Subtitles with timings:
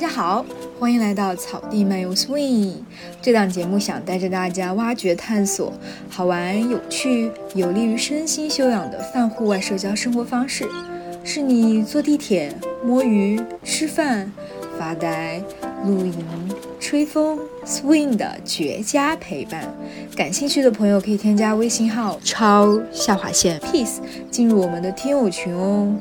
[0.00, 0.42] 大家好，
[0.78, 2.76] 欢迎来到草地漫游 Swing。
[3.20, 5.70] 这档节目想带着大家挖掘、探索
[6.08, 10.66] 好玩、有趣、有利于身心修养的泛户外社交生活方式，
[11.22, 12.50] 是你坐地铁、
[12.82, 14.32] 摸鱼、吃饭、
[14.78, 15.42] 发呆、
[15.84, 16.24] 露营、
[16.80, 19.68] 吹风、Swing 的绝佳陪伴。
[20.16, 23.98] 感兴趣的朋友可以添加微信号超下划线 peace
[24.30, 25.94] 进入我们的听友群哦。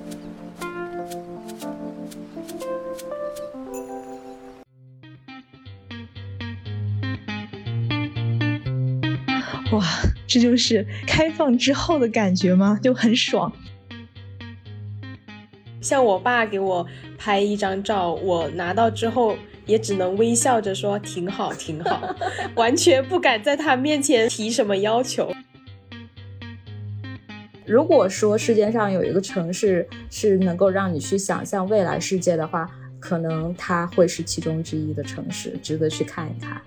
[10.30, 12.80] 这就是开放之后的感觉吗？
[12.84, 13.52] 就很爽。
[15.82, 16.86] 像我爸给我
[17.18, 22.16] 拍一张照，我拿到之后也只能微笑着说挺好，挺好，
[22.56, 25.34] 完全不敢在他面前提什么要求。
[27.66, 36.62] 如果说世界上有一个城市是能够让你去想象未来世界的话，可能它会是其中之一的城市，值得去看一看。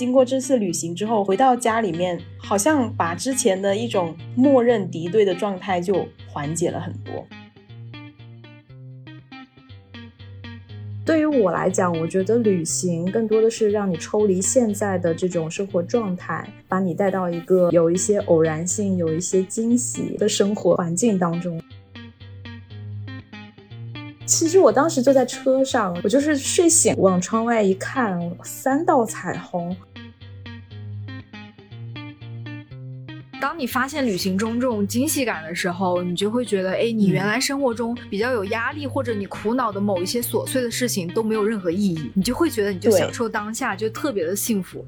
[0.00, 7.22] 经过这次旅行之后，回到家里面，好像把之前的一种默认敌对的状态就缓解了很多。
[11.04, 21.60] 对于我来讲，我觉得旅行更多的是让你抽离现在的这种生活状态，把你带到一个有一些偶然性、有一些惊喜的生活环境当中。
[24.24, 29.76] 其实我当时就在车上，我就是睡醒往窗外一看，三道彩虹。
[33.60, 44.82] 你发现旅行中这种惊喜感的时候，你就会觉得，哎，你原来生活中比较有压力或者你苦恼的某一些琐碎的事情都没有任何意义，你就会觉得你就享受当下，就特别的幸福。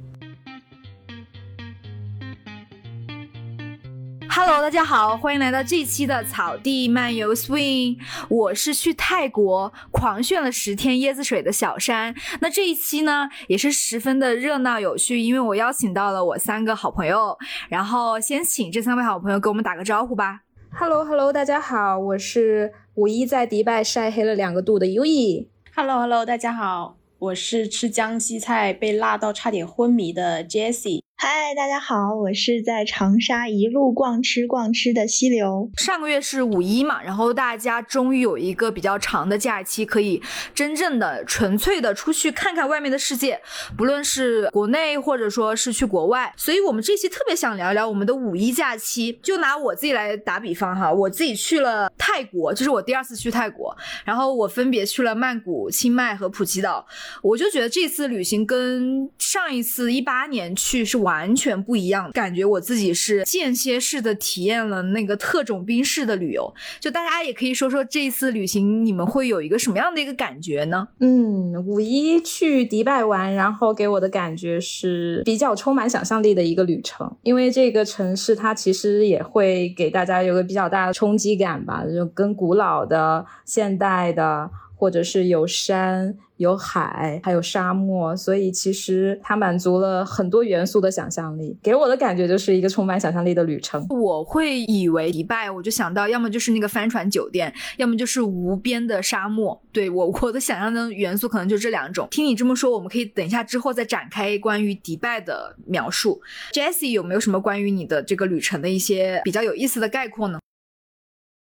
[4.45, 7.97] Hello，大家好，欢迎来到这期的草地漫游 Swing。
[8.29, 12.13] 我是去泰国狂炫了十天椰子水的小山。
[12.41, 17.39] 那这一期呢，也是十分的热闹有趣，因为我邀请到了我三个好朋友。
[17.69, 20.41] 然后先请这三位好朋友给我们打个招呼吧。
[20.73, 25.49] Hello，Hello，大家好，我是五一在迪拜晒黑了两个度的 U E。
[25.77, 31.01] Hello，Hello，大家好，我是吃江西菜被辣到差点昏迷的 Jessie。
[31.25, 35.71] 嗨，大家好，我是在长沙一路逛吃逛吃的溪流。
[35.77, 40.21] 上个月是五一嘛，然后大家终于有一个比较长的假期，可以
[40.53, 43.41] 真正的、纯粹的出去看看外面的世界，
[43.79, 46.35] 不论是国内或者说是去国外。
[46.37, 49.21] 所以我们这期特别想聊聊我们的五一假期。
[49.23, 53.73] 就拿我自己来打比方哈，我自己去了泰国，这是我第二次去泰国，
[54.05, 56.85] 然后我分别去了曼谷、清迈和普吉岛。
[57.23, 61.12] 我就觉得这次旅行跟上一次一八年去是完。
[61.13, 66.53] 完全不一样，感觉我自己是间歇式的体验了那个特种兵式的旅游。
[66.81, 70.89] 就大家也可以说说这次旅行，你们会有一个什么样的一个感觉呢？
[71.01, 84.51] 嗯，五一去迪拜玩，然后给我的感觉是比较充满想象力的一个旅程，因为这个城市它其实也会给大家有个比较大的冲击感吧，就跟古老的、现代的。
[84.83, 93.87] 或者是有山有海，还有沙漠，所以其实它满足了很多元素的想象力，给我的感觉就是一个充满想象力的旅程。
[93.91, 99.63] 我会以为迪拜，我就想到要么就是那个帆船酒店，要么就是无边的沙漠。
[99.71, 102.09] 对我我的想象的元素可能就这两种。
[102.11, 106.21] 听你这么说，我们可以等一下之后再展开关于迪拜的描述。
[106.53, 110.41] Jessie 有没有什么关于你的这个旅程的一些比较有意思的概括呢？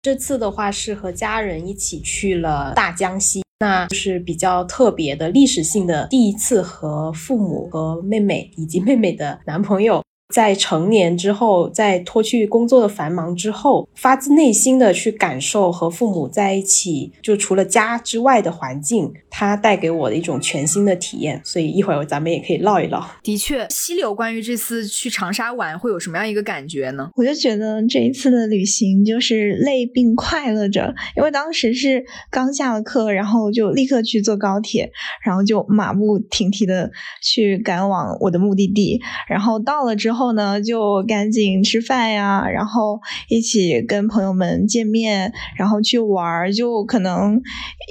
[0.01, 10.03] 这次的话是和家人一起去了大江西，那就是比较特别的历史性的第一次和父母和妹妹以及妹妹的男朋友。
[10.31, 21.41] 在成年之后，在脱去工作的繁忙之后，发自内心的去感受和父母在一起，就除了家之外的环境，它带给我的一种全新的体验。
[21.43, 23.05] 所以一会儿咱们也可以唠一唠。
[23.21, 27.09] 的确，溪流关于这次去长沙玩会有什么样一个感觉呢？
[27.17, 34.89] 我就觉得这一次的旅行就是累并快乐着，因为当时是刚下了课，然后就立刻去坐高铁，
[35.25, 36.89] 然后就马不停蹄的
[37.21, 40.20] 去赶往我的目的地，然后到了之后。
[40.21, 47.41] 后呢，就赶紧吃饭呀，然后一起跟朋友们见面，然后去玩儿，就可能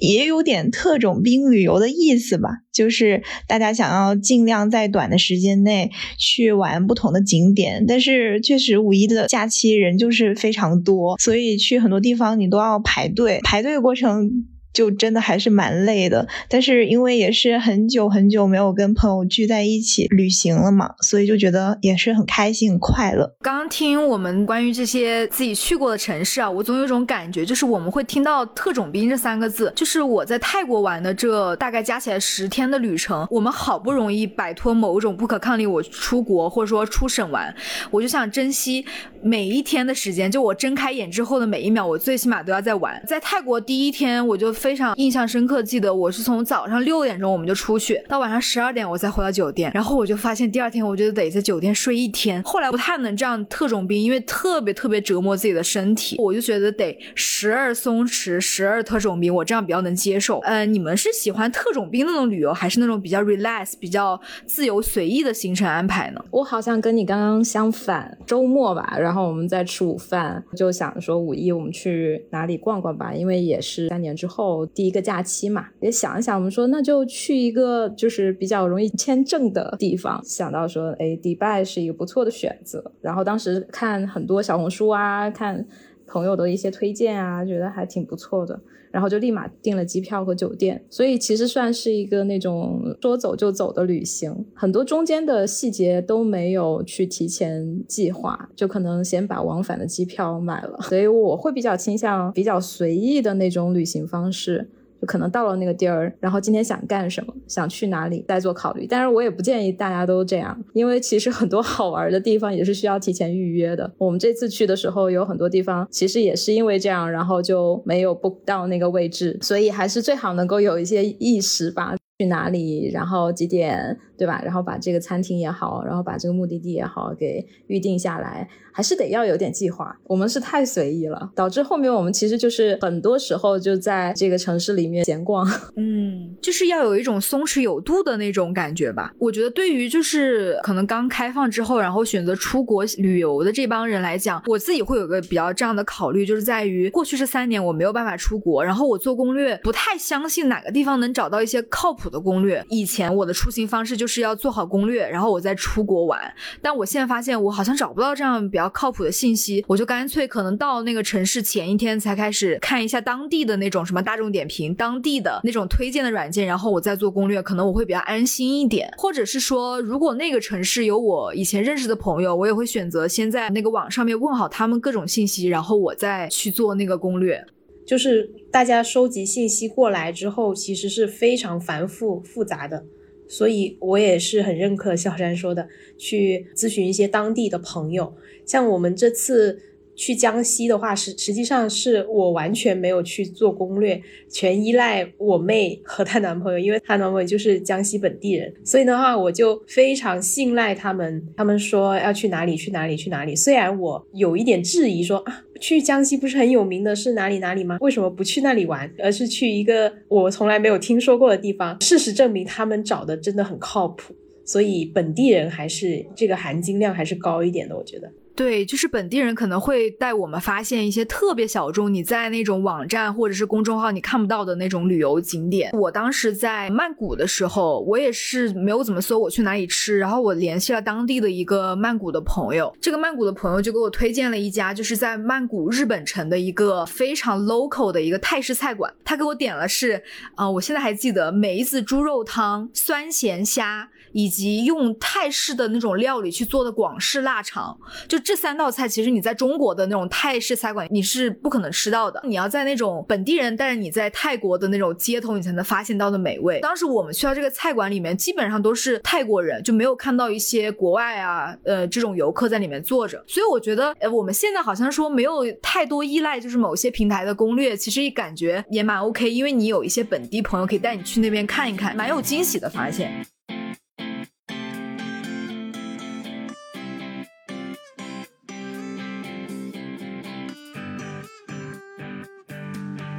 [0.00, 2.50] 也有点特种兵旅游的意思吧。
[2.72, 14.30] 就是大家想要尽量在短的时间内去玩不同的景点，但是确实五一的假期人就是非常多，所以去很多地方你都要排队，排队过程。
[14.72, 16.26] 就真的还是蛮累的。
[16.48, 23.34] 但是因为也是很久很久没有跟朋友聚在一起旅行了嘛，所以就觉得也是很开心、很快乐。
[23.42, 29.72] 刚刚听我们关于这些自己去过的城市啊，我总有一种感觉，就是我们会听到“特种兵”这三个字。
[29.76, 37.54] 就是我在泰国玩的这大概加起来十天的旅程，我们好不容易摆脱某一种不可抗力，我出国或者说出省玩，
[37.90, 38.84] 我就想珍惜
[39.22, 40.30] 每一天的时间。
[40.30, 43.02] 就我睁开眼之后的每一秒，我最起码都要在玩。
[43.06, 52.42] 在泰国第一天，我就非常印象深刻，记得我是从早上六点钟我们就出去，到晚上十二点我才回到酒店，然后我就发现第二天我就得在酒店睡一天。
[52.42, 60.40] 后来不太能这样特种兵，因为特别特别折磨自己的身体，我就觉得得时而松弛，时而特种兵，我这样比较能接受。
[60.40, 66.22] 呃，你们是喜欢特种兵那种旅游，还是那种比较 relax、比较自由随意的行程安排呢？
[66.30, 82.92] 我好像跟你刚刚相反，周末吧，然后我们在吃午饭，就想说五一我们去哪里逛逛吧，因为也是三年之后第一个假期嘛，也想一想，我们说那就去一个就是比较容易签证的地方，想到说，哎，迪拜是一个不错的选择。
[83.00, 85.66] 然后当时看很多小红书啊，看
[86.10, 88.60] 朋友的一些推荐啊，觉得还挺不错的。
[88.92, 104.68] 然后就立马订了机票和酒店，所以其实算是一个那种说走就走的旅行，很多中间的细节都没有去提前计划，就可能先把往返的机票买了，所以我会比较倾向比较随意的那种旅行方式。
[105.00, 108.86] 就可能到了那个地儿，然后今天想干什么，想去哪里，再做考虑。
[108.86, 113.90] 但是我也不建议大家都这样，因为其实很多好玩的地方也是需要提前预约的。
[113.98, 121.94] 我们这次去的时候，有很多地方其实也是因为这样，然后就没有 book 到那个位置，所以还是最好能够有一些意识吧。
[122.20, 124.38] 去哪里，然后几点，对吧？
[124.44, 129.98] 然后把这个餐厅也好，然后把这个目的地也好给预定下来，还是得要有点计划。
[130.06, 135.50] 我们是太随意了，导致后面我们其实就是很多时候就在这个城市里面闲逛。
[135.76, 139.10] 嗯，就是要有一种松弛有度的那种感觉吧。
[139.18, 152.10] 我觉得对于就是可能刚开放之后，然后选择出国旅游的这帮人来讲，我自己会有个比较这样的考虑，就是在于过去这三年我没有办法出国，然后我做攻略不太相信哪个地方能找到一些靠谱。
[152.10, 156.20] 的攻略，以前我的出行方式就是是要做好攻略，然后我再出国玩。
[156.60, 168.92] 但我现在发现，我好像找不到这样比较靠谱的信息，我就干脆可能到那个城市前一天才开始看一下当地的那种什么大众点评、当地的那种推荐的软件，然后我再做攻略，可能我会比较安心一点。
[168.98, 177.44] 或者是说，如果那个城市有我以前认识的朋友，我也会选择先在那个网上面问好他们各种信息，然后我再去做那个攻略。
[177.86, 182.84] 就是大家收集信息过来之后，其实是非常繁复复杂的，
[183.30, 188.12] 所以我也是很认可小山说的，去咨询一些当地的朋友。
[188.44, 189.62] 像我们这次
[190.00, 194.00] 去江西的话，实实际上是我完全没有去做攻略，
[194.30, 201.22] 全依赖我妹和她男朋友，因为她男朋友就是江西本地人，所以的话我就非常信赖他们。
[201.36, 205.44] 他们说要去哪里去哪里去哪里，虽然我有一点质疑，说啊。
[205.60, 207.76] 去江西不是很有名的是哪里哪里吗？
[207.82, 211.78] 为什么不去那里玩，而是去一个我从来没有听说过的地方？
[211.82, 218.10] 事实证明，他们找的真的很靠谱，所以本地人还是这个含金量还是高一点的，我觉得。
[218.40, 225.70] 对，就是本地人可能会带我们发现一些特别小众，你在那种网站或者是公众号你看不到的那种旅游景点。
[225.74, 240.02] 我当时在曼谷的时候，我也是没有怎么搜我去哪里吃，然后我联系了当地的一个曼谷的朋友，这个曼谷的朋友就给我推荐了一家就是在曼谷日本城的一个非常 local 的一个泰式菜馆，他给我点了是，
[240.34, 243.90] 啊，我现在还记得梅子猪肉汤、酸咸虾。
[244.12, 247.78] 以及用泰式的那种料理去做的广式腊肠，
[248.08, 252.22] 就这三道菜，其实你在中国的那种泰式菜馆你是不可能吃到的。
[252.22, 256.60] 你要在那种本地人带着你在泰国的那种街头，你才能发现到的美味。
[256.60, 263.20] 当时我们去到这个菜馆里面，基本上都是泰国人，就没有看到一些国外啊，呃，这种游客在里面坐着。
[263.26, 273.26] 所以我觉得，呃，我们现在好像说没有太多依赖，就是某些平台的攻略，其实也感觉也蛮 OK，因为你有一些本地朋友可以带你去那边看一看，蛮有惊喜的发现。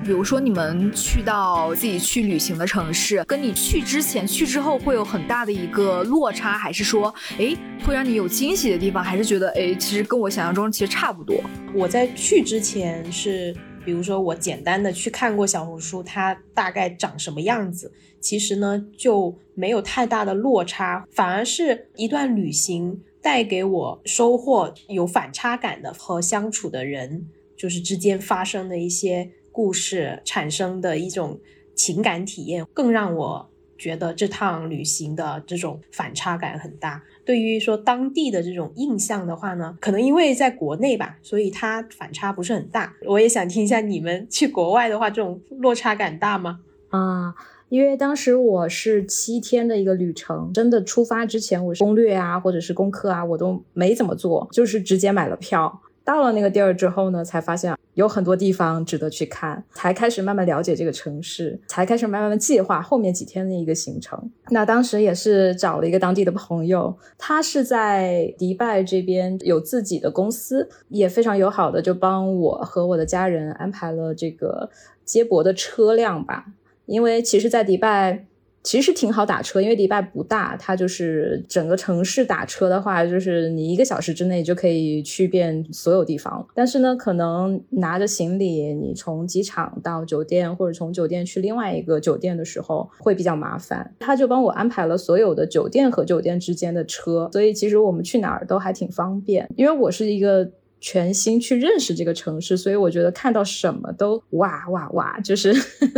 [0.03, 7.55] 比如说，你们去到自己去旅行的城市，跟你去之前、去之后会有很大的一个落差，还是说，哎，
[7.86, 11.39] 会让你有惊喜的地方，还是觉得，哎，其实跟我想象中其实差不多。
[11.75, 13.55] 我在去之前是，
[13.86, 29.29] 比如说我简单的去看过小红书，它大概长什么样子，其实呢就没有太大的落差，反而是一段旅行带给我收获有反差感的和相处的人，就是之间发生的一些。
[29.51, 31.39] 故事产生的一种
[31.75, 37.01] 情感体验，更让我觉得这趟旅行的这种反差感很大。
[37.25, 42.93] 对于说当地的这种印象的话呢，可能因为在国内吧，所以它反差不是很大。
[43.08, 46.60] 我也想听一下你们去国外的话，这种落差感大吗？
[46.89, 47.34] 啊。
[47.70, 55.81] 因为当时我是七天的一个旅程，真的出发之前，我攻略啊或者是功课啊，我都没怎么做，就是直接买了票。
[56.03, 64.31] 到了那个地儿之后呢，才发现有很多地方值得去看，才开始慢慢了解这个城市，才开始慢慢的计划后面几天的一个行程。
[64.50, 74.70] 那当时也是找了一个当地的朋友，他是在迪拜这边有自己的公司，也非常友好的就帮我和我的家人安排了这个
[75.05, 76.46] 接驳的车辆吧。
[76.88, 78.25] 因为其实，在迪拜
[78.63, 86.47] 其实挺好打车，因为迪拜不大，它就是整个城市打车的话，就是你一个小时之内就可以去遍所有地方。
[86.53, 93.95] 但是呢，可能拿着行李，你从机场到酒店，或者从酒店去另外一个酒店的时候，会比较麻烦。
[93.99, 99.49] 他就帮我安排了所有的酒店和酒店之间的车，所以其实我们去哪儿都还挺方便。
[99.55, 100.51] 因为我是一个。
[100.83, 105.53] 全新去认识这个城市，所以我觉得看到什么都哇哇哇，就是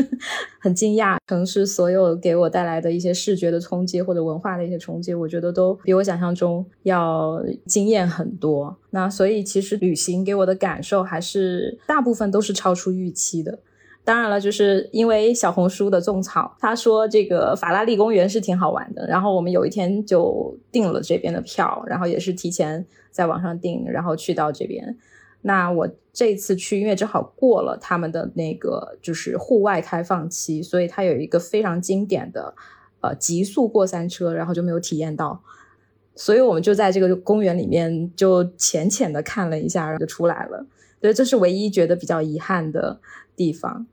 [0.60, 1.18] 很惊讶。
[1.26, 8.78] 城市所有给我带来的一些视觉的冲击或者文化的一些冲击，我觉得都比我想象中要惊艳很多。
[8.90, 13.58] 那所以其实旅行给我的感受还是大部分都是超出预期的。
[14.04, 22.86] 当然了，就是因为小红书的种草，他说这个法拉利公园是挺好玩的，然后我们有一天就订了这边的票，然后也是提前。
[23.14, 24.98] 在网上订，然后去到这边。
[25.44, 32.56] 那我这次去，因为正好过了他们的那个就是户外开放期，所以它有一个非常经典的
[33.02, 35.42] 呃极速过山车，然后就没有体验到。
[36.16, 40.66] 所以我们就在这个公园里面就浅浅的看了一下，然后就出来了。
[41.00, 43.00] 对，这是唯一觉得比较遗憾的
[43.36, 43.86] 地方。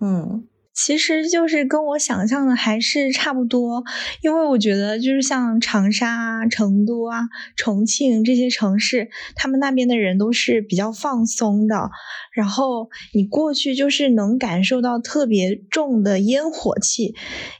[0.00, 0.44] 嗯。
[0.76, 3.82] 其实就是跟我想象的还是差不多，
[4.20, 7.22] 因为我觉得就是像长沙啊、成都啊、
[7.56, 11.90] 重庆这些城市，他们那边的人都是比较放松的。
[12.34, 17.14] 然后你过去就是能感受到特别重的烟火气，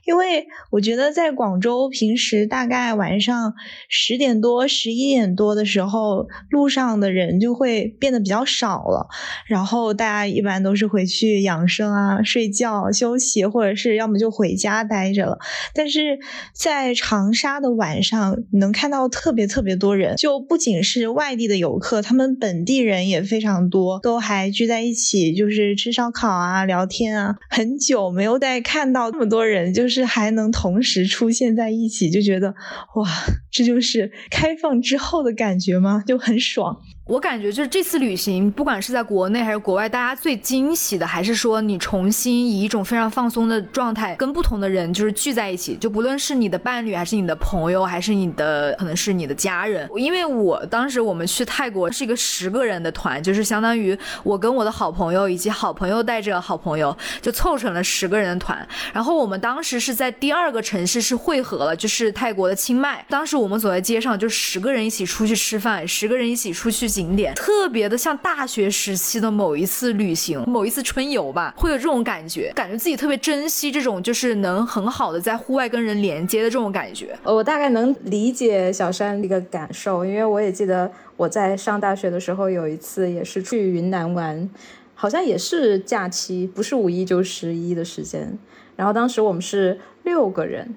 [0.04, 3.54] 因为我觉得在广州平时大概晚上
[3.88, 9.08] 十点多、十一点多的时候，路上的人就会变得比较少了，
[9.46, 13.05] 然后大家一般都是回去养生啊、睡觉休。
[13.06, 15.38] 休息，或者是要么就回家待着了。
[15.72, 16.18] 但是
[16.52, 27.36] 在长沙的晚上，能看到特别特别多人，就不仅是外地的游客，他们本地人也非常多，都还聚在一起，就是吃烧烤啊、聊天啊。
[27.48, 32.48] 很久没有再看到那么多人，就是还能同时出现在一起，就觉得
[32.96, 33.08] 哇，
[33.52, 36.02] 这就是开放之后的感觉吗？
[36.04, 36.76] 就很爽。
[37.06, 49.88] 我感觉就是这次旅行，不管是在国内还是国外，大家最惊喜的还是说你重新以一种非常放松的状态，跟不同的人就是聚在一起，就不论是你的伴侣，还是你的朋友，还是你的可能是你的家人。
[49.94, 58.66] 因为我当时我们去泰国是一个十个人的团，就是相当于我跟我的好朋友以及好朋友带着好朋友，就凑成了十个人的团。
[58.92, 63.06] 然后我们当时是在第二个城市是汇合了，就是泰国的清迈。
[63.08, 66.95] 当时我们走在街上，就十个人一起出去吃饭，十个人一起出去。
[66.96, 77.14] 景点特别的像大学时期的某一次旅行，某一次春游吧，会有这种感觉，感觉自己特别珍惜这种就是能很好的在户外跟人连接的这种感觉。
[77.22, 84.48] 我大概能理解小山这个感受，因为我也记得我在上大学的时候有一次也是去云南玩，
[84.94, 88.38] 好像也是假期，不是五一就十一的时间。
[88.74, 90.74] 然后当时我们是六个人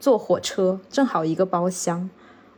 [0.00, 2.10] 坐火车，正好一个包厢，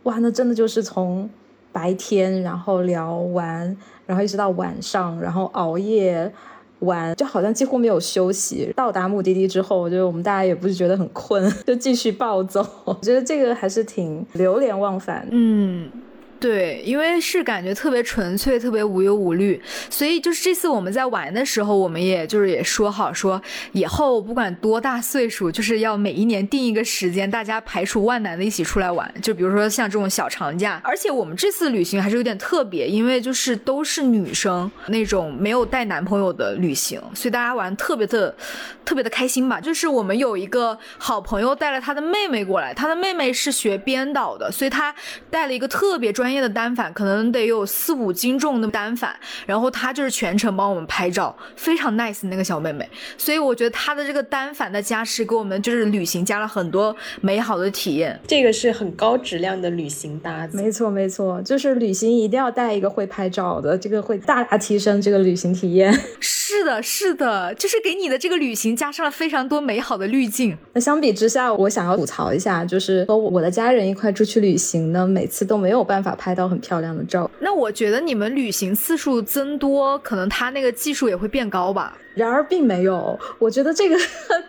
[0.05, 1.29] 哇，那真的就是从。
[1.76, 6.33] 白天，然后聊完，然后一直到晚上，然后熬夜
[6.78, 8.73] 玩，就好像几乎没有休息。
[8.75, 12.66] 到达目的地之后，我觉得我们大家也不是觉得很困， 就继续暴走。
[12.87, 15.28] 我觉得这个还是挺流连忘返。
[15.30, 15.90] 嗯。
[16.38, 23.40] 对，因为是感觉特别纯粹，特别无忧无虑，所以就是这次我们在玩的时候，我们也就是也说好说，
[23.73, 29.12] 以后不管多大岁数，就是要每一年定一个时间，大家排除万难的一起出来玩。
[29.21, 38.37] 就比如说像这种小长假，而且我们这次旅行还是有点特别，因为就是都是女生那种没有带男朋友的旅行，所以大家玩特别的
[38.85, 39.59] 特别的开心吧。
[39.59, 44.95] 就是我们有一个好朋友带了他的妹妹过来，他的妹妹是学编导的，所以他
[45.28, 46.36] 带了一个特别专业。
[46.37, 49.16] 业的单反，可能得有四五斤重的单反，
[49.47, 52.88] 然后她就是全程帮我们拍照，非常 nice 那个小妹妹。
[53.19, 58.21] 所以我觉得她的这个单反的加持，给我们就是旅行加了很多美好的体验。
[58.28, 60.57] 这个是很高质量的旅行搭子。
[60.57, 65.93] 没错没错，就是旅行一定要带一个会拍照的，这个会大大提升这个旅行体验。
[66.21, 70.57] 是 的，是的，就是给你的这个旅行加上了非常多美好的滤镜。
[70.73, 77.31] 那相比之下，我想要吐槽一下，就是和我的家人一块出去旅行呢，每次都没有办法拍到很漂亮的照。
[77.41, 81.97] 那我觉得你们旅行次数增多，可能他那个技术也会变高吧。
[82.16, 83.96] 然而并没有，我觉得这个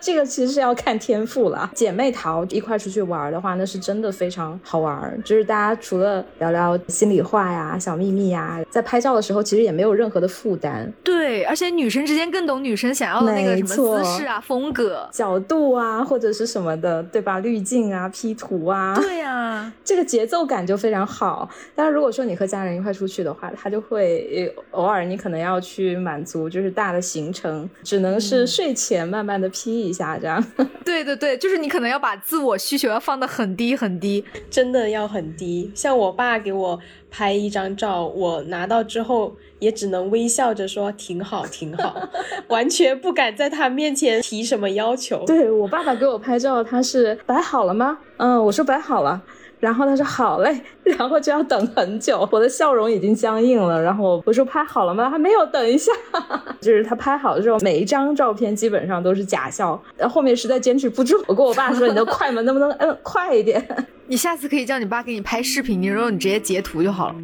[0.00, 1.70] 这个其实是要看天赋了。
[1.74, 5.22] 姐妹淘一块出去玩的话，那是真的非常好玩。
[5.22, 10.90] 就是大家除了聊聊心里话呀、小秘密呀，在拍照的时候其实也没有任何的负担。
[11.04, 17.38] 对，而且女生之间更懂女生想要的那个什么姿势啊、风格、角度啊，或者是什么的，对吧？
[17.40, 21.46] 滤镜啊、P 图啊，对呀， 这个节奏感就非常好。
[21.74, 27.57] 但是如果说你和家人一块出去的话，他就会偶尔你可能要去满足就是大的行程。
[27.82, 30.44] 只能是睡前慢慢的 P 一下，这样。
[30.84, 35.70] 对对对，就是你可能要把自我需求要放的很低很低，真的要很低。
[35.74, 36.78] 像我爸给我
[37.10, 42.08] 拍一张照，我拿到之后也只能微笑着说挺好挺好，
[42.48, 45.24] 完全不敢在他面前提什么要求。
[45.26, 47.98] 对我爸爸给我拍照，他是摆好了吗？
[48.18, 49.22] 嗯，我说摆好了。
[49.60, 53.80] 然后他说好嘞， 然后就要等很久，我的笑容已经僵硬了。
[53.82, 55.10] 然后我说拍好了吗？
[55.10, 55.92] 还没有，等一下。
[56.60, 59.80] 就是他拍好的时候，每一张照片基本上都是假笑。
[59.96, 63.66] 然后后面实在坚持不住，我跟我爸说：“你的快门能不能摁快一点？”
[64.06, 67.14] 你下次可以叫你爸给你拍视频，你说你直接截图就好了。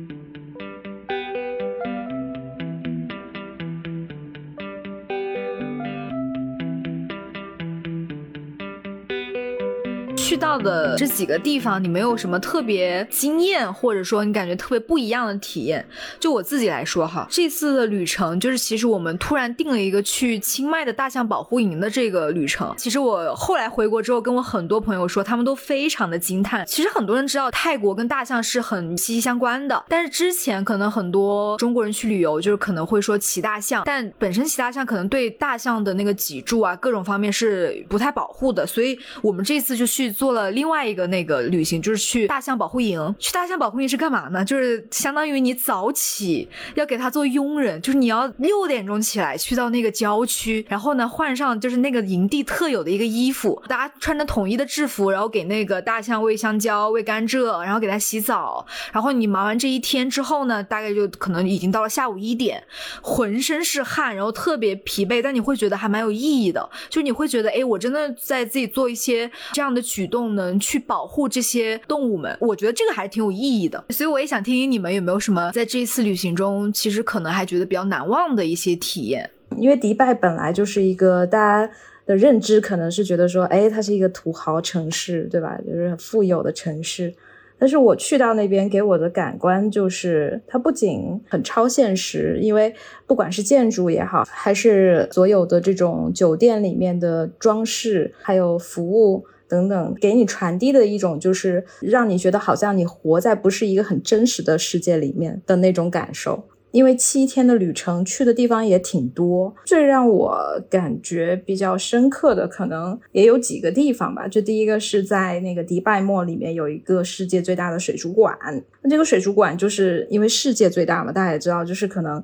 [10.35, 15.87] 去到的这几个地方，你没有什么特别惊艳，或者说你感觉特别不一样的体验？
[16.19, 22.75] 就我自己来说哈，这次的旅程就是其实我们突然定了一个去清迈的大象保护营的这个旅程。
[22.76, 26.67] 其实我后来回国之后，跟我很多朋友说，他们都非常的惊叹。
[26.67, 40.24] 其实很多人知道泰国跟大象是很息息相关的，但是之前可能很多中国人去旅游，就是可能会说骑大象，但本身骑大象可能对大象的那个脊柱啊各种方面是不太保护的，所以我们这次就去做。
[40.25, 43.14] 做了另外一个那个旅行，就是去大象保护营。
[43.19, 44.43] 去大象保护营是干嘛呢？
[44.43, 58.66] 就是相当于你早起要给他做佣人，就是你要六点钟起来去到那个郊区，然后呢换上就是那个营地特有的一个衣服，大家穿着统一的制服，然后给那个大象喂香蕉、喂甘蔗，然后给它洗澡。
[58.92, 62.64] 然后你忙完这一天之后呢，大概就可能已经到了下午一点，
[63.03, 70.09] 浑身是汗，然后特别疲惫，但你会觉得还蛮有意义的，就你会觉得哎，我真的在自己做一些这样的举。
[70.13, 73.85] 动动能去保护这些动物们，我觉得这个还是挺有意义的。
[73.88, 79.29] 所以我也想听听你们有没有什么在这一次旅行中，其实可能还觉得比较难忘的一些体验。
[79.59, 81.72] 因为迪拜本来就是一个大家
[82.07, 85.59] 的认知，可能是觉得说，哎，它是一个土豪城市，对吧？
[85.66, 87.12] 就是很富有的城市。
[87.59, 92.74] 但是我去到那边，给我的感官就是，它不仅很超现实，因为
[93.07, 99.24] 不管是建筑也好，还是所有的这种酒店里面的装饰，还有服务。
[99.48, 106.48] 等等，给你传递的一种就是让你觉得好像你活在不是一个很真实的世界里面的那种感受。
[106.72, 110.37] 因为七天的旅程去的地方也挺多，最让我
[110.68, 114.26] 感觉比较深刻的可能也有几个地方吧。
[114.26, 118.37] 就第一个是在那个迪拜莫里面有一个世界最大的水族馆，
[118.83, 122.20] 那这个水族馆就是因为世界最大嘛，大家也知道，就是可能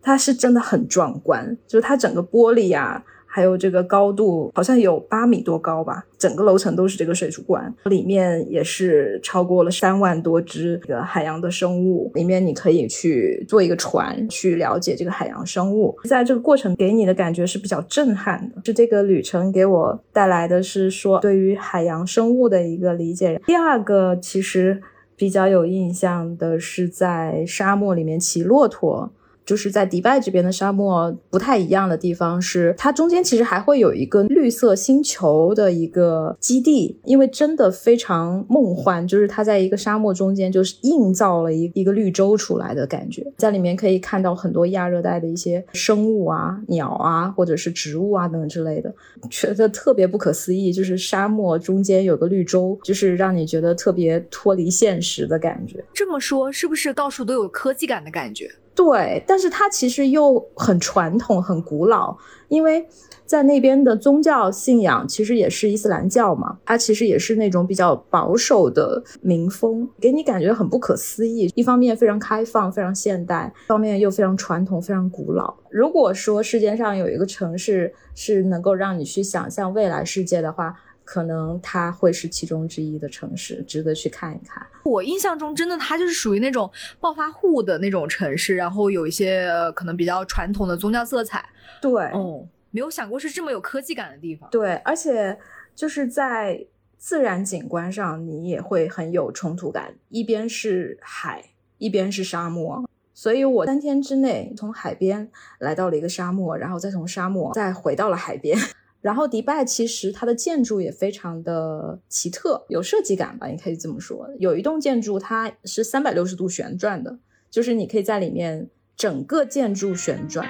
[0.00, 3.04] 它是真的很壮观，就是它整个玻璃啊。
[3.34, 23.40] 还有这个高度好像有八米多高吧，整个楼层都是这个水族馆，里面也是超过了三万多只这个海洋的生物，里面你可以去坐一个船去了解这个海洋生物，在这个过程给你的感觉是比较震撼的，是这个旅程给我带来的是说对于海洋生物的一个理解。
[23.46, 24.82] 第二个其实
[25.16, 29.10] 比较有印象的是在沙漠里面骑骆驼。
[29.44, 48.94] 就是在迪拜这边的沙漠不太一样的地方是，它中间其实还会有一个绿色星球的一个基地，因为真的非常梦幻，就是它在一个沙漠中间，就是映造了一一个绿洲出来的感觉，在里面可以看到很多亚热带的一些生物啊、鸟啊，或者是植物啊等等之类的，
[49.30, 50.72] 觉得特别不可思议。
[50.72, 55.84] 就是沙漠中间有个绿洲，就是让你觉得特别脱离现实的感觉。
[55.92, 58.50] 这么说是不是到处都有科技感的感觉？
[58.74, 62.16] 对，但是它其实又很传统、很古老，
[62.48, 62.86] 因为
[63.26, 71.50] 在那边的宗教信仰其实也是伊斯兰教嘛，它其实也是那种比较保守的民风，给你感觉很不可思议。
[71.54, 75.54] 一方面非常开放、非常现代，一方面又非常传统、非常古老。
[75.70, 84.66] 如果说世界上有一个城市是能够让你去想象未来世界的话，可能它会是其中之一的城市，值得去看一看。
[84.84, 91.44] 我印象中，真的它就是属于那种暴发户的那种城市，然后有一些可能比较传统的宗教色彩。
[91.80, 94.48] 对，哦，没有想过是这么有科技感的地方。
[94.50, 95.38] 对，而且
[95.74, 101.44] 就是在自然景观上，你也会很有冲突感，一边是海，
[101.78, 102.84] 一边是沙漠。
[103.14, 108.58] 所以我三天之内从海边来到了一个沙漠，然后再从沙漠再回到了海边。
[109.02, 114.30] 然后迪拜其实它的建筑也非常的奇特，有设计感吧，你可以这么说。
[114.38, 117.18] 有一栋建筑它是三百六十度旋转的，
[117.50, 120.46] 就是你可以在里面整个建筑旋转。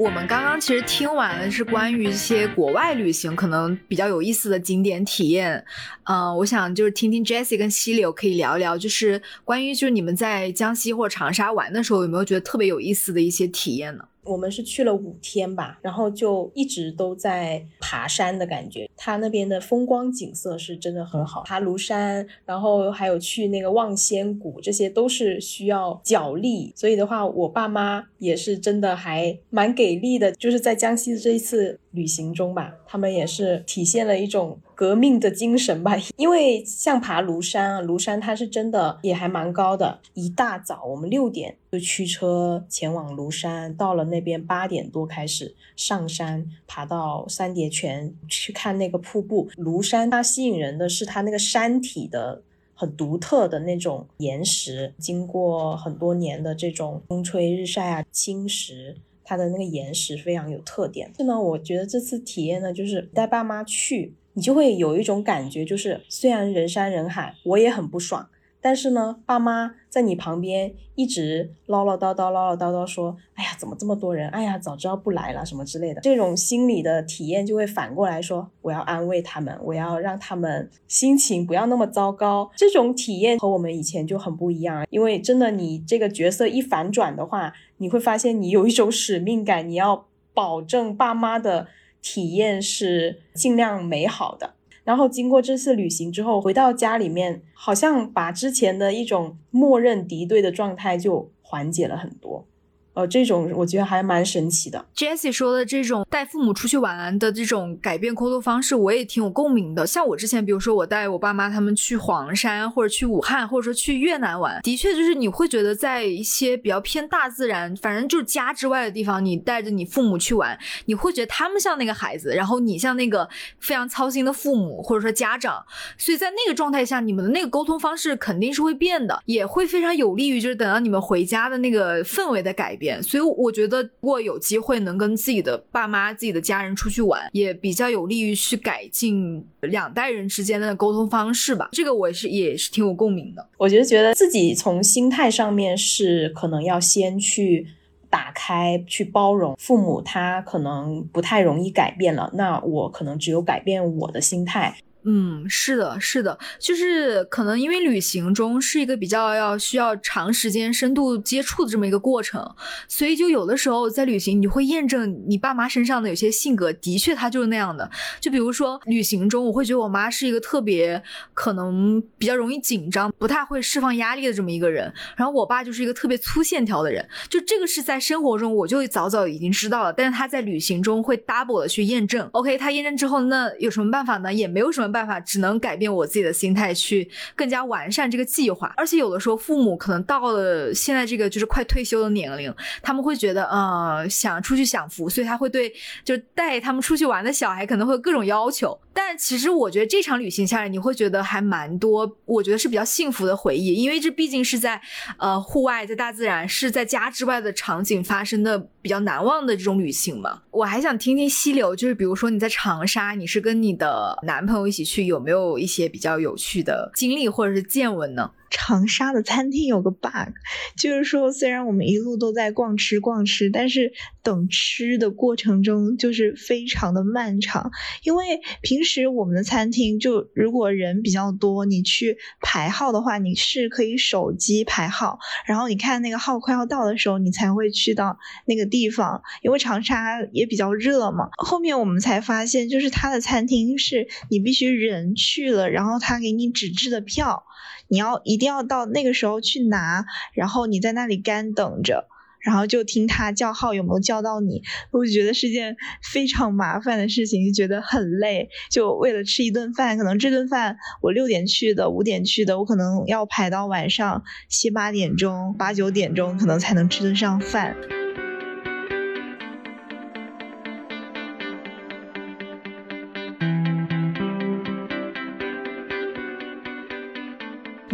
[0.00, 5.62] 我们刚刚其实听完了是关于一些国外旅行可能比较有意思的景点体验，
[6.04, 14.04] 嗯，我想就是听听 Jessie 跟西柳可以聊聊，就是关于就是你们在江西或者长沙玩的时候，有没有觉得特别有意思的一些体验呢？
[14.24, 18.88] 我们是去了五天吧，然后就一直都在爬山的感觉。
[18.96, 26.72] 它那边的风光景色是真的很好，爬庐山，然后还有去那个望仙谷，这些都是需要脚力。
[26.76, 34.58] 所以的话，我爸妈也是真的还蛮给力的，就是在江西的这一次旅行中吧，他们也是体现了一种。
[34.80, 40.00] 革命的精神吧， 因为像爬庐山啊，庐山它是真的也还蛮高的。
[40.14, 49.50] 一大早我们六点就驱车前往庐山，到了那边八点多开始上山，爬到三叠泉去看那个瀑布。
[49.58, 52.40] 庐山它吸引人的是它那个山体的
[52.74, 61.12] 很独特的那种岩石，经过很多年的这种风吹日晒啊侵蚀，它的那个岩石非常有特点。
[61.18, 64.14] 是呢，我觉得这次体验呢，就是带爸妈去。
[64.40, 68.26] 你就会有一种感觉，就是虽然人山人海，我也很不爽，
[68.58, 74.30] 但是呢，爸妈在你旁边一直唠唠叨叨、唠唠叨叨说：“哎呀，怎么这么多人？
[74.30, 91.66] 哎呀，早知道不来了，什么之类的。”这种心理的体验就会反过来说：“我要安慰他们，我要让他们心情不要那么糟糕。”这种体验和我们以前就很不一样，因为真的，你这个角色一反转的话，你会发现你有一种使命感，你要保证爸妈的。
[92.02, 102.46] 体验是尽量美好的，然后经过这次旅行之后，回到家里面，好像把之前的一种默认敌对的状态就缓解了很多。
[102.92, 104.84] 呃，这种我觉得还蛮神奇的。
[104.96, 109.86] Jessie 说的这种带父母出去玩的这种改变沟通方式，我也挺有共鸣的。
[109.86, 123.28] 像我之前，比如说我带我爸妈他们去黄山，或者去武汉，或者说去越南玩，的确就是你会觉得在一些比较偏大自然，反正就是家之外的地方，你带着你父母去玩，你会觉得他们像那个孩子，然后你像那个
[123.60, 125.64] 非常操心的父母或者说家长。
[125.96, 132.79] 所以在那个状态下，你们的那个沟通方式肯定是会变的，也会非常有利于就是等到你们回家的那个氛围的改变。
[133.02, 141.68] 所以我觉得，如果有机会能跟自己的爸妈、自己的家人出去玩，也比较有利于去改进两代人之间的沟通方式吧。
[141.72, 143.46] 这个我是也是挺有共鸣的。
[143.58, 147.66] 我就觉得自己从心态上面是可能要先去
[148.08, 154.74] 打开、去包容父母，他可能不太容易改变了，那我可能只有改变我的心态。
[155.04, 162.54] 嗯，是的，是的，就是可能因为旅行中是一个比较要需要长时间深度接触的这么一个过程，
[162.86, 167.90] 所以就有的时候在旅行，你会验证你爸妈身上的有些性格，的确他就是那样的。
[168.20, 177.08] 就比如说旅行中，我会觉得我妈是一个特别可能比较容易紧张、不太会释放压力的这么一个人，然后我爸就是一个特别粗线条的人。
[177.30, 182.28] 就这个是在生活中我就早早已经知道了，但是他在旅行中会 double 的去验证。
[182.32, 184.34] OK，他验证之后，那有什么办法呢？
[184.34, 184.89] 也没有什么。
[184.90, 188.72] 办法只能改变我自己的心态，去更加完善这个计划。
[188.76, 195.72] 而且有的时候，父母可能到了现在这个就是快退休的年龄，他们会觉得，呃，想出去享福，所以他会对
[196.04, 198.78] 就带他们出去玩的小孩可能会有各种要求。
[198.92, 204.80] 但其实我觉得这场旅行下来，你会觉得还蛮多，我觉得是比较幸福的回忆，因为这毕竟是在
[205.16, 210.42] 呃户外，在大自然，是在家之外的场景发生的比较难忘的这种旅行嘛。
[210.50, 214.79] 我还想听听溪流，就是比如说你在长沙，你是跟你的男朋友一起。
[214.84, 218.30] 去，有没有一些比较有趣的经历或者是见闻呢？
[218.50, 220.34] 长沙的餐厅有个 bug，
[220.76, 227.70] 就是说虽然我们一路都在逛吃逛吃，但是等吃的过程中就是非常的漫长。
[228.02, 239.22] 因为平时我们的餐厅就如果人比较多，你去排号的话，你是可以手机排号，然后你看那个号快要到的时候，你才会去到那个地方。
[239.42, 247.44] 因为长沙也比较热嘛，后面我们才发现，就是他的餐厅是你必须人去了，然后他给你纸质的票。
[247.92, 254.62] 你要一一定要到那个时候去拿，然后你在那里干等着，然后就听他叫号有没有叫到你。
[254.92, 255.76] 我就觉得是件
[256.10, 258.48] 非常麻烦的事情，就觉得很累。
[258.70, 267.76] 就为了吃一顿饭，可能这顿饭我六点去的，五点去的，我可能要排到晚上七八点钟、八九点钟，可能才能吃得上饭。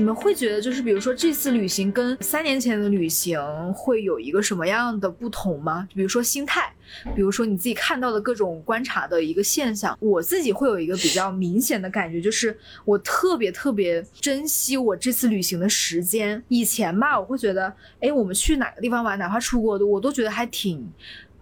[0.07, 3.41] 你们会觉得，就是比如说这次旅行跟三年前的旅行
[3.75, 5.89] 会有一个什么样的不同吗？
[5.93, 6.73] 比如说心态，
[7.13, 9.99] 比如说你自己看到的各种观察的一个现象。
[9.99, 16.41] 我自己会有一个比较明显的感觉，就是我特别特别珍惜我这次旅行的时间。
[16.47, 20.89] 以前吧，我会觉得，哎，我们去哪个地方玩，哪怕出国的，我都觉得还挺。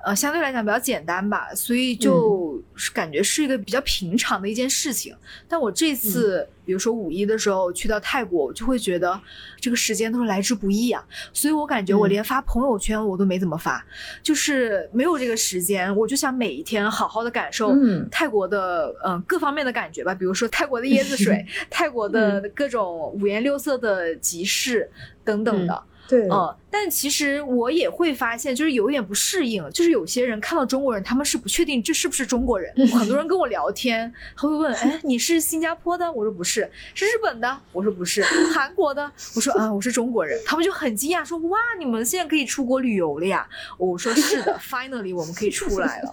[0.05, 5.17] 呃，相对来讲比较简单吧，所以就是感觉是一个比较平常的一件事情。
[5.49, 9.19] 但我这次，比如说五一的时候去到泰国，我就会觉得
[9.59, 11.03] 这个时间都是来之不易啊。
[11.33, 13.85] 所以我感觉我连发朋友圈我都没怎么发，
[14.23, 15.95] 就是没有这个时间。
[15.97, 17.75] 我就想每一天好好的感受
[18.11, 24.91] 泰国的嗯各方面的感觉吧，比如说泰国的椰子水， 泰国的各种五颜六色的集市
[25.25, 25.83] 等等的。
[26.07, 32.75] 对，嗯，但其实我也会发现，就是有点不适应，就是有些人看到中国人，他们是不确定这是不是中国人。
[32.93, 36.11] 很多人跟我聊天，他会问，哎，你是新加坡的？
[36.11, 37.61] 我说不是，是日本的？
[37.71, 39.09] 我说不是，韩国的？
[39.37, 40.37] 我说啊，我是中国人。
[40.45, 43.49] 他们就很惊讶，说哇，你们现在可以出国旅游了呀？
[43.79, 46.13] 我说是的， finally 我们可以出来了。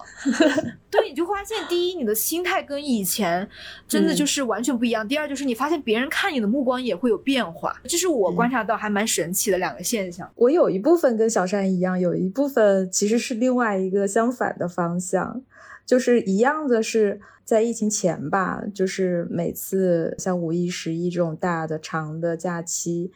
[0.88, 3.48] 对，你就发现，第一，你的心态跟以前
[3.88, 10.30] 真的就是完全不一样；第二，就是你发现别人看你的目光也会有变化，这是我观察到还蛮神奇的两个现象。
[10.36, 15.42] 我有一部分跟小山一样，有一部分其实是另外一个相反的方向，
[15.84, 23.10] 就是一样的是在疫情前吧，就是每次像五一、十一这种大的长的假期。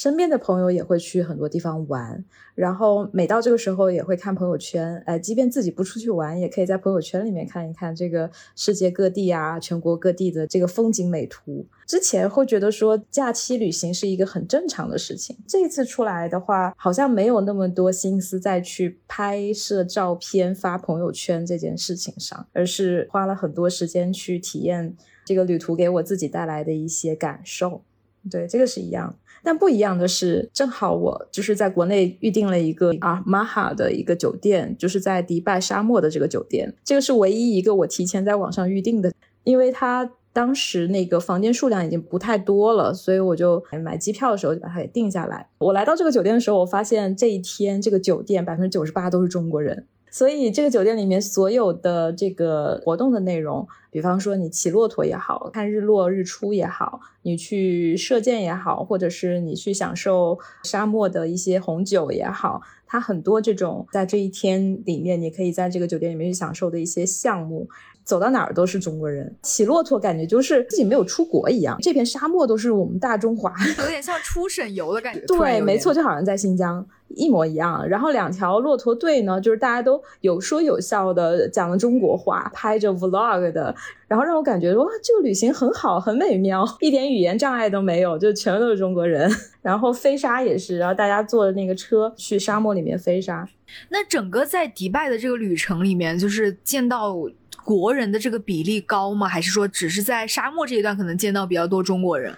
[0.00, 11.66] 身边的朋友也会去很多地方玩，然后每到这个时候也会看朋友圈，哎，即便自己不出去玩，也可以在朋友圈里面看一看这个世界各地啊、全国各地的这个风景美图。
[11.86, 27.82] 之前会觉得说假期旅行是一个很正常的事情，这一次出来的话，好像没有那么多心思再去拍摄照片发朋友圈这件事情上，而是花了很多时间去体验这个旅途给我自己带来的一些感受。
[28.28, 29.14] 对，这个是一样。
[29.42, 39.10] 但不一样的是，正好我就是在国内预定了一个啊马哈的一个酒店，就是在迪拜沙漠的这个酒店，这个是唯一一个我提前在网上预定的，
[39.44, 45.48] 因为它当时那个房间数量已经不太多了，所以我就买机票的时候就把它给定下来。
[45.56, 49.86] 我来到这个酒店的时候，我发现这一天这个酒店百分之九十八都是中国人。
[50.10, 67.68] 所以这个酒店里面所有的这个活动的内容，比方说你骑骆驼也好看日落日出也好，你去射箭也好，或者是你去享受沙漠的一些红酒也好，它很多这种在这一天里面，你可以在这个酒店里面去享受的一些项目。
[68.02, 71.76] 走到哪儿都是中国人，骑骆驼感觉就是自己没有出国一样。
[71.80, 75.20] 这片沙漠都是我们大中华，有点像出省游的感觉。
[75.28, 77.86] 对，没错，就好像在新疆一模一样。
[77.88, 83.74] 然后两条骆驼队呢，就是大家都有说有笑的讲了中国话，拍着 vlog 的，
[84.08, 89.30] 然后让我感觉哇，这个旅行很好，很美妙，一点语言障碍都没有，就全都是中国人。
[89.62, 93.48] 然后飞沙也是，然后大家坐的那个车去沙漠里面飞沙。
[93.90, 97.16] 那整个在迪拜的这个旅程里面，就是见到。
[97.62, 99.28] 国人的这个比例高吗？
[99.28, 102.34] 还是说只是在沙漠这一段可能见到比较多中国人？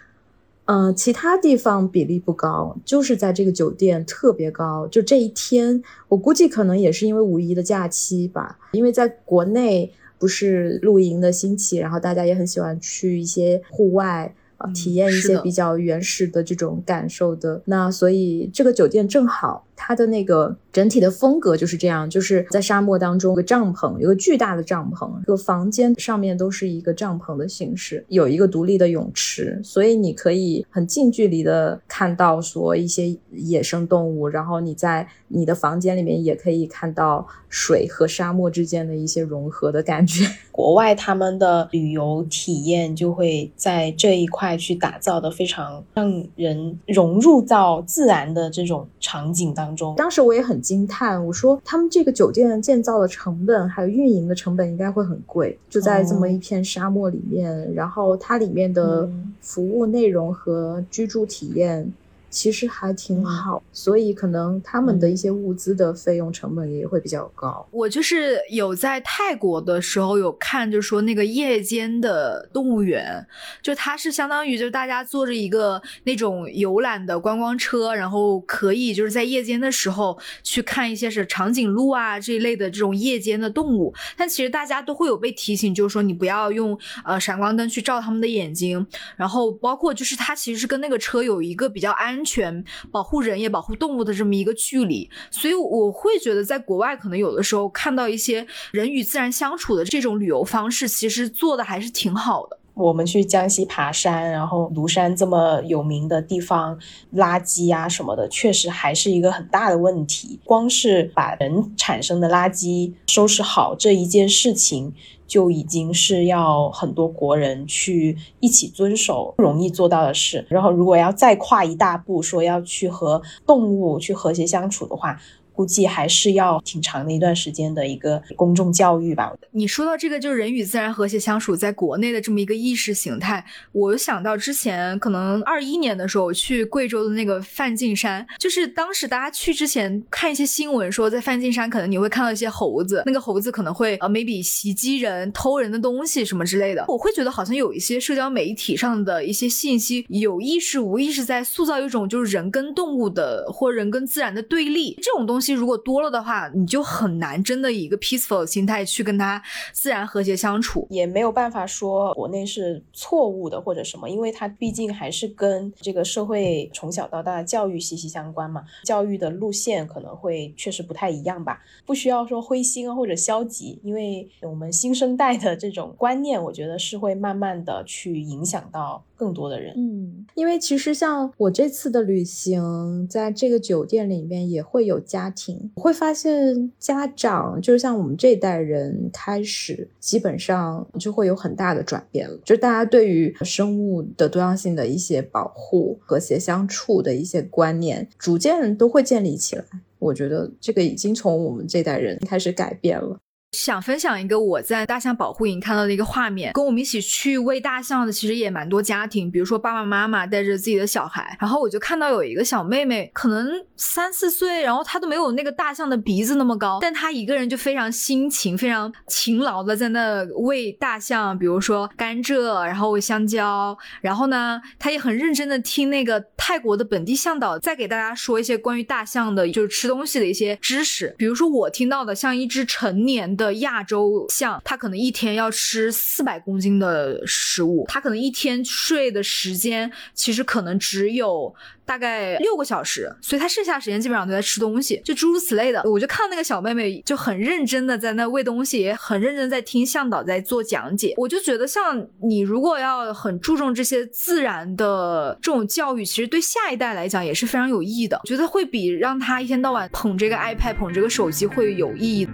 [0.73, 4.89] 嗯，其他地方比例不高，就是在这个酒店特别高。
[4.89, 8.59] 就这一天，我估计可能也是因为五一的假期吧。
[8.73, 17.61] 因为在国内不是露营的兴起，然后大家也很喜欢去一些户外啊，体验一些比较原始的这种感受的。
[17.67, 19.67] 那所以这个酒店正好。
[19.85, 40.25] 它的那个整体的风格就是这样，就是在沙漠当中，有个帐篷，有个巨大的帐篷，这个房间上面都是一个帐篷的形式，有一个独立的泳池，所以你可以很近距离的看到说一些野生动物，然后你在你的房间里面也可以看到水和沙漠之间的一些融合的感觉。
[40.53, 49.72] 国外他们的旅游体验就会在这一块去打造的非常让人融入到自然的这种场景当中。
[49.97, 59.09] 当时我也很惊叹，我说他们这个酒店建造的成本还有运营的成本应该会很贵，就在这么一片沙漠里面，然后它里面的
[59.41, 61.93] 服务内容和居住体验。
[62.33, 67.69] 其实还挺好，所以可能他们的一些物资的费用成本也会比较高。
[67.71, 73.27] 我就是有在泰国的时候有看，就是说那个夜间的动物园，
[73.63, 83.93] 就它是相当于就是大家坐着一个那种游览的观光车，然后可以就是在夜间的时候去看一些是长颈鹿啊这一类的这种夜间的动物。
[84.17, 92.22] 但其实大家都会有被提醒，就是说你不要用呃闪光灯去照他们的眼睛，然后包括就是它其实是跟那个车有一个比较安。
[92.23, 102.57] 安全保护人也保护动物的这么一个距离，所以我会觉得，在国外可能有的时候看到一些人与自然相处的这种旅游方式，其实做的还是挺好的。
[102.75, 106.79] 我们去江西爬山，然后庐山这么有名的地方，
[107.17, 110.39] 垃圾啊什么的，确实还是一个很大的问题。
[110.45, 114.95] 光是把人产生的垃圾收拾好这一件事情。
[115.27, 125.19] 就已经是要很多国人去一起遵守不容易做到的事，然后如果要再跨一大步，说要去和动物去和谐相处的话。
[125.63, 129.33] 估计还是要挺长的一段时间的一个公众教育吧。
[129.53, 146.85] 你说到这个，就是人与自然和谐相处，在国内的这么一个意识形态，我想到之前可能二一年的时候我去贵州的那个梵净山，就是当时大家去之前看一些新闻说，在梵净山可能你会看到一些猴子，那个猴子可能会呃 maybe 袭击人、偷人的东西什么之类的。
[146.89, 155.52] 我会觉得好像有一些社交媒体上的一些信息，有意识无意识在塑造一种就是人跟动物的或人跟自然的对立这种东西。
[155.53, 168.63] 如果多了的话，你就很难真的以一个 peaceful 的心态去跟他自然和谐相处，也没有办法说国内是错误的或者什么，因为它毕竟还是跟这个社会从小到大的教育息息相关嘛。
[168.85, 179.05] 教育的路线可能会确实不太一样吧，不需要说灰心或者消极，因为我们新生代的这种观念，我觉得是会慢慢的去影响到。
[179.15, 199.65] 更多的人，嗯，因为其实像我这次的旅行，在这个酒店里面也会有家庭，会发现家长就是像我们这一代人开始，基本上就会有很大的转变了，就是大家对于生物的多样性的一些保护、和谐相处的一些观念，逐渐都会建立起来。
[199.99, 203.19] 我觉得这个已经从我们这代人开始改变了。
[203.53, 233.42] 想分享一个我在大象保护营看到的一个画面，跟我们一起去喂大象的其实也蛮多家庭，比如说爸爸妈妈带着自己的小孩，然后我就看到有一个小妹妹，可能三四岁，然后她都没有那个大象的鼻子那么高，但她一个人就非常辛勤、非常勤劳的在那喂大象，比如说甘蔗，然后喂香蕉，然后呢，她也很认真的听那个泰国的本地向导在给大家说一些关于大象的，就是吃东西的一些知识，比如说我听到的，像一只成年的。
[233.43, 241.53] 的亚洲象，它可能一天要吃四百公斤的食物，它可能一天睡的时间其实可能只有
[241.85, 245.83] 大概六个小时，所以它剩下时间基本上都在吃东西，就诸如此类的。
[245.85, 251.15] 我就看那个小妹妹就很认真的在那喂东西，也很认真在听向导在做讲解。
[251.17, 258.17] 我就觉得，像你如果要很注重这些自然的这种教育，其实对下一代来讲也是非常有意义的。
[258.23, 262.29] 我觉得会比让他一天到晚捧这个 iPad、捧这个手机会有意义。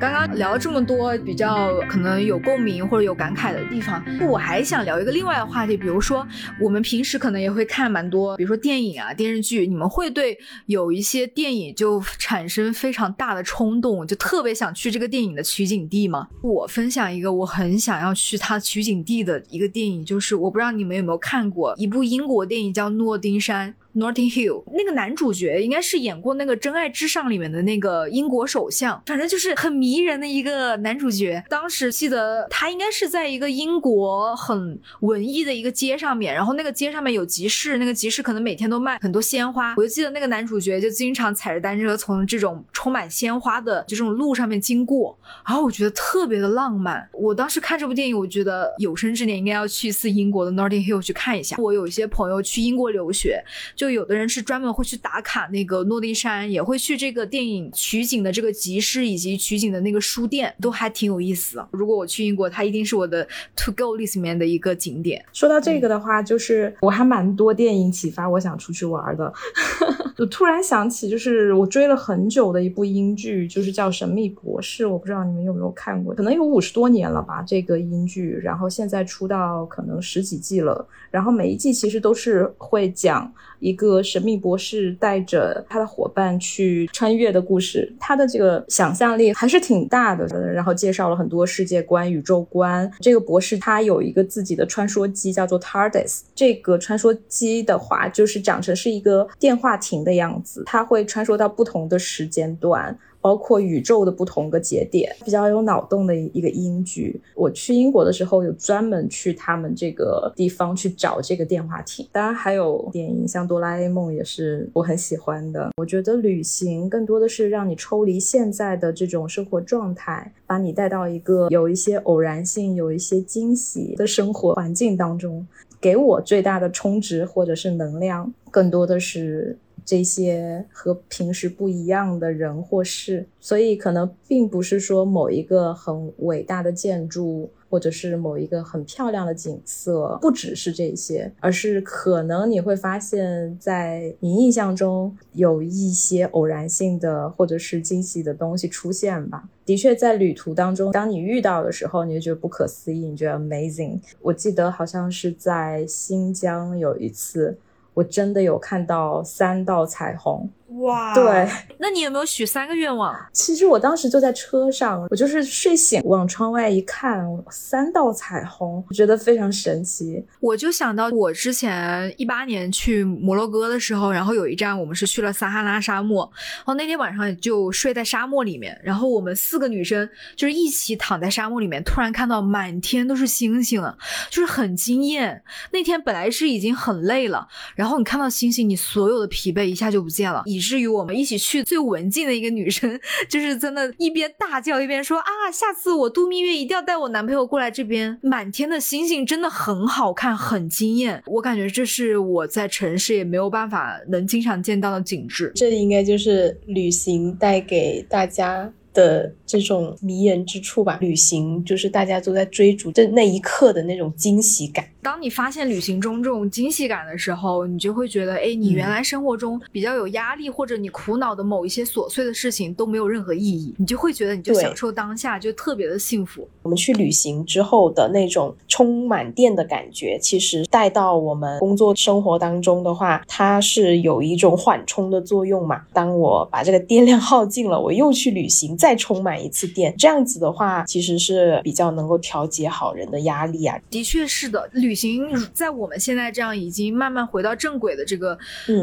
[0.00, 6.26] 刚刚聊了这么多比较可能有共鸣或者有感慨的地方，我还想聊一个另外的话题，比如说
[6.60, 16.28] 我们平时可能也会看蛮多，比如说电影啊、电视剧，你们会对有一些电影就产生非常大的冲动，就特别想去这个电影的取景地吗？
[16.42, 23.70] 我分享一个我很想要去它取景地的一个电影，就是我不知道你们有没有看过一部英国电影叫《诺丁山》。
[23.96, 31.42] Notting Hill，那个男主角应该是演过那个《真爱至上》里面的那个英国首相，反正就是很迷人的一个男主角。
[31.48, 39.74] 当时记得他应该是在一个英国很文艺的一个街上面，然后那个街上面有集市，那个集市可能每天都卖很多鲜花。
[39.76, 47.08] 我就记得那个男主角就经常踩着单车从这种充满鲜花的就这种路上面经过，然后我觉得特别的浪漫。
[47.12, 51.56] 我当时看这部电影，我觉得有生之年应该要去一次英国的 Notting Hill 去看一下。
[51.58, 53.40] 我有一些朋友去英国留学，
[53.76, 61.68] 就有的人是专门会去打卡那个诺丁山，也会去这个电影取景的这个集市以及取景的那个书店，都还挺有意思的。
[61.70, 65.24] 如果我去英国，它一定是我的 to go list 里面的一个景点。
[65.32, 69.32] 说到这个的话，就是我还蛮多电影启发我想出去玩的。
[70.16, 83.30] 我突然想起，就是我追了很久的一部英剧，就是叫《神秘博士》，我不知道你们有没有看过，可能有五十多年了吧，这个英剧，然后现在出到可能十几季了，然后每一季其实都是会讲
[83.64, 92.88] 一个神秘博士带着他的伙伴去穿越的故事，他的这个想象力还是挺大的，然后介绍了很多世界观、宇宙观。
[93.00, 99.94] 这个博士他有一个自己的穿梭机，叫做 TARDIS，这个穿梭机的话就是长成是一个电话亭。
[100.04, 107.18] 的样子，它会穿梭到不同的时间段，包括宇宙的不同个节点，比较有脑洞的一个英剧。
[107.34, 112.06] 我去英国的时候，有专门去他们这个地方去找这个电话亭。
[112.12, 115.70] 当然还有电影，像哆啦 A 梦也是我很喜欢的。
[115.78, 125.46] 我觉得旅行更多的是让你抽离现在的这种生活状态，把你带到一个有一些偶然性、有一些惊喜的生活环境当中。
[125.80, 129.56] 给我最大的充值或者是能量，更多的是。
[129.84, 149.48] 这些和平时不一样的人或事，所以可能并不是说某一个很伟大的建筑，或者是某一个很漂亮的景色，不只是这些，而是可能你会发现，在你印象中有一些偶然性的或者是惊喜的东西出现吧。
[149.66, 154.00] 的确，在旅途当中，当你遇到的时候，你就觉得不可思议，你觉得 amazing。
[154.22, 157.58] 我记得好像是在新疆有一次。
[157.94, 160.50] 我真的有看到三道彩虹。
[160.68, 161.48] 哇，对，
[161.78, 163.14] 那你有没有许三个愿望？
[163.32, 170.24] 其实我当时就在车上，我就是睡醒往窗外一看，三道彩虹，我觉得非常神奇。
[170.40, 183.96] 我就想到我之前一八年去摩洛哥的时候，然后有一站我们是去了撒哈拉沙漠，然后那天晚上就睡在沙漠里面，然后我们四个女生就是一起躺在沙漠里面，突然看到满天都是星星了，
[184.30, 185.42] 就是很惊艳。
[185.70, 187.46] 那天本来是已经很累了，
[187.76, 192.98] 然后你看到星星，你所有的疲惫一下就不见了，以至于我们一起去最文静的一个女生，
[193.28, 198.18] 就是真的，一边大叫一边说啊，下次我度蜜月一定要带我男朋友过来这边。
[198.22, 201.22] 满天的星星真的很好看，很惊艳。
[201.26, 205.52] 我感觉这是我在城市也没有办法能经常见到的景致。
[205.54, 208.72] 这应该就是旅行带给大家。
[208.94, 214.88] 的这种迷人之处吧，旅行就是大家都在追逐的那一刻的那种惊喜感。
[215.02, 226.48] 当你发现旅行中这种惊喜感的时候，你就会觉得，哎，你原来生活中比较有压力或者你苦恼的某一些琐碎的事情都没有任何意义，你就会觉得你就享受当下，就特别的幸福。
[226.62, 235.82] 我们去旅行之后的那种充满电的感觉，其实带到我们工作生活当中的话，它是有一种缓冲的作用嘛。
[235.92, 238.74] 当我把这个电量耗尽了，我又去旅行。
[238.84, 243.80] 再充满一次电，这样子的话，其实是比较能够调节好人的压力啊。
[243.88, 248.36] 的确是的，旅行在我们现在这样已经慢慢回到正轨的这个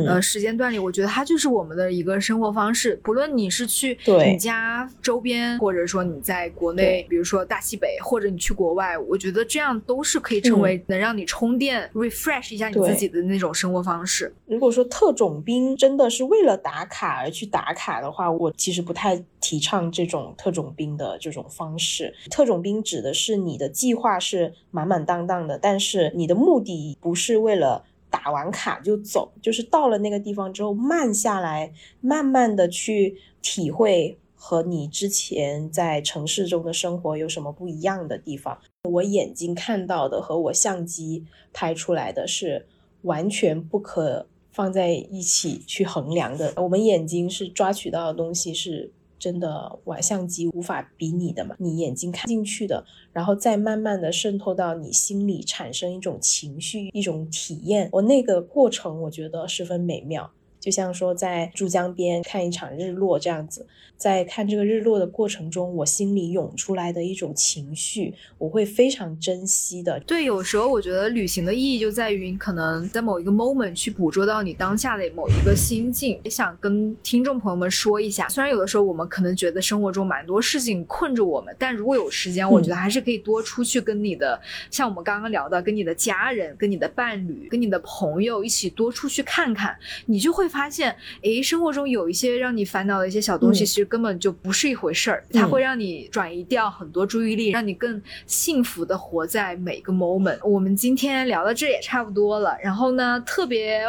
[0.08, 3.00] 呃时间段里，我觉得它就是我们的一个生活方式。
[3.04, 3.96] 不论你是去
[4.26, 14.34] 你家周边，或者说你在国内，比如说大西北，或者你去国外，我觉得这样都是可以成为能让你充电、refresh 一下你自己的那种生活方式。
[14.48, 19.91] 如果说特种兵真的是为了打卡而去打卡的话，我其实不太提倡。
[19.92, 38.58] 这种特种兵的这种方式，特种兵指的是你的计划是满满当当的，但是你的目的不是为了打完卡就走，就是到了那个地方之后慢下来，慢慢的去体会和你之前在城市中的生活有什么不一样的地方。
[38.90, 42.68] 我眼睛看到的和我相机拍出来的是
[43.04, 46.54] 完全不可放在一起去衡量的。
[46.58, 48.92] 我们眼睛是抓取到的东西是。
[49.22, 51.56] 真的，玩相机无法比拟的嘛？
[51.60, 57.88] 你眼睛看进去的，然后再慢慢的渗透到你心里，产生一种情绪，一种体验。
[57.92, 60.32] 我那个过程，我觉得十分美妙。
[60.62, 63.68] 就像说在珠江边看一场日落这样子。
[63.98, 70.00] 在看这个日落的过程中，我心里涌出来的一种情绪，我会非常珍惜的。
[70.08, 76.20] 对，有时候我觉得旅行的意义就在于，你可能在某一个 moment 去捕捉到你当下的某一个心境。
[76.24, 84.42] 也想跟听众朋友们说一下，虽然有的时候我们可能觉得生活中蛮多事情困着我们，但如果有时间，我觉得还是可以多出去跟你的，
[84.72, 93.82] 像我们刚刚聊的，跟你的家人、跟你的伴侣、跟你的朋友一起多出去看看，你就会发现，诶，生活中有一些让你烦恼的一些小东西，其实。
[93.92, 100.40] 根本就不是一回事儿，它会让你转移掉很多注意力，让你更幸福的活在每个 moment。
[100.48, 103.86] 我们今天聊到这也差不多了，然后呢，特别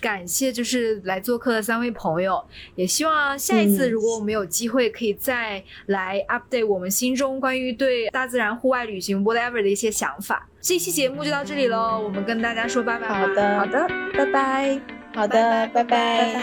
[0.00, 2.42] 感谢就是来做客的三位朋友，
[2.74, 10.48] 也希望下一次如果我们有机会，可以再来 update 我们心中关于对大自然、户外旅行 whatever 的一些想法。
[10.60, 13.08] 这期节目就到这里喽，我们跟大家说拜拜。
[13.08, 15.03] 好的，好的，拜拜。
[15.14, 16.42] 好的，拜拜，拜拜，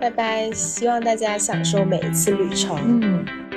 [0.00, 2.76] 拜拜，希望大家享受每一次旅程。
[3.00, 3.51] 嗯。